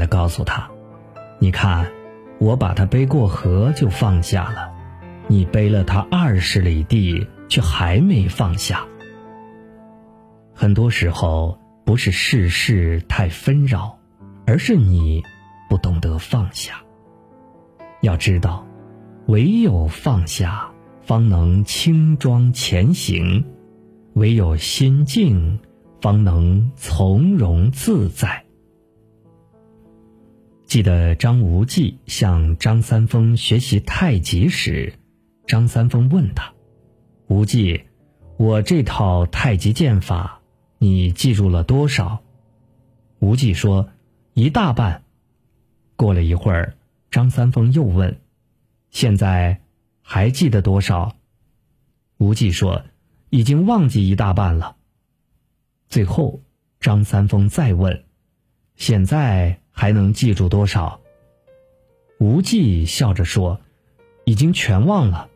[0.00, 0.68] 地告诉他
[1.38, 1.92] ：“你看，
[2.40, 4.72] 我把他背过河就放下了，
[5.28, 8.84] 你背了他二十里地，却还没放下。”
[10.54, 13.98] 很多时候，不是世事太纷扰，
[14.46, 15.22] 而是你
[15.68, 16.74] 不懂得放下。
[18.00, 18.66] 要知道，
[19.26, 20.70] 唯有放下，
[21.02, 23.44] 方能轻装前行；
[24.14, 25.60] 唯有心静，
[26.00, 28.44] 方能从容自在。
[30.70, 34.94] 记得张无忌向张三丰学习太极时，
[35.48, 36.54] 张三丰问他
[37.26, 37.86] ：“无忌，
[38.36, 40.42] 我这套太极剑法，
[40.78, 42.22] 你记住了多少？”
[43.18, 43.90] 无忌说
[44.32, 45.02] ：“一大半。”
[45.96, 46.76] 过了一会儿。
[47.10, 48.20] 张三丰又问
[48.90, 49.62] ：“现在
[50.02, 51.16] 还记得多少？”
[52.18, 52.84] 无忌说
[53.28, 54.76] ：“已经忘记一大半了。”
[55.90, 56.42] 最后，
[56.78, 58.04] 张三丰再问
[58.76, 61.00] ：“现在还能记住多少？”
[62.20, 63.58] 无忌笑着说
[64.26, 65.30] ：“已经全忘了。”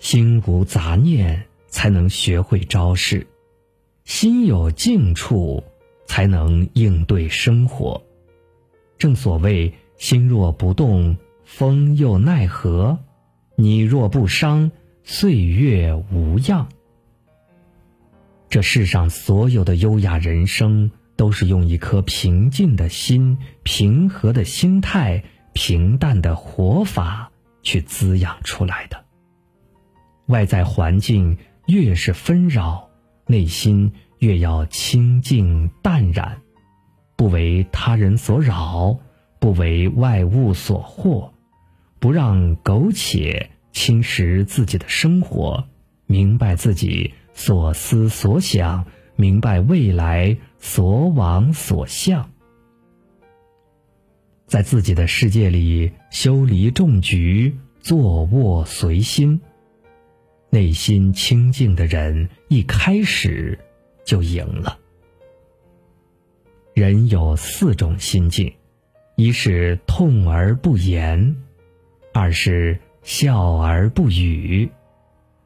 [0.00, 3.24] 心无杂念，才能学会招式；
[4.04, 5.62] 心有静处，
[6.06, 8.02] 才能应对生活。
[8.98, 12.98] 正所谓“心若不动，风又奈何；
[13.54, 14.72] 你若不伤，
[15.04, 16.68] 岁月无恙。”
[18.50, 27.32] 这世上所有的优雅人生，都是用一颗平静的心、平和的心态、平淡的活法
[27.64, 29.04] 去滋养出来的。
[30.26, 32.88] 外在环境越是纷扰，
[33.26, 36.40] 内心越要清静淡然。
[37.16, 39.00] 不为他人所扰，
[39.40, 41.32] 不为外物所惑，
[41.98, 45.66] 不让苟且侵蚀自己的生活，
[46.06, 48.86] 明白自己所思所想，
[49.20, 52.30] 明白未来所往所向，
[54.46, 59.40] 在自己的世界里修篱种菊，坐卧随心。
[60.50, 63.58] 内心清净的人，一开始
[64.04, 64.78] 就赢了。
[66.72, 68.54] 人有四种心境：
[69.16, 71.42] 一是痛而不言，
[72.14, 74.70] 二是笑而不语，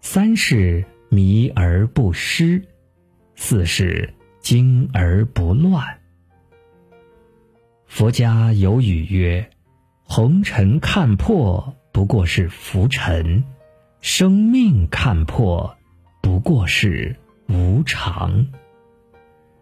[0.00, 2.62] 三是迷而不失，
[3.40, 6.00] 四是惊而不乱。
[7.86, 9.48] 佛家有语曰
[10.02, 13.44] ：“红尘看破不过是浮尘，
[14.00, 15.78] 生命看破
[16.20, 17.14] 不过是
[17.48, 18.48] 无常。”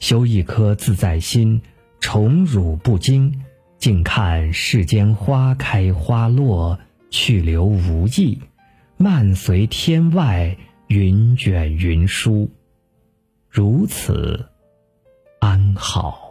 [0.00, 1.62] 修一颗自在心，
[2.00, 3.40] 宠辱不惊，
[3.78, 6.76] 静看世间花开花落，
[7.08, 8.40] 去留无意，
[8.96, 10.56] 漫随天外
[10.88, 12.50] 云卷云舒，
[13.50, 14.46] 如此
[15.40, 16.29] 安好。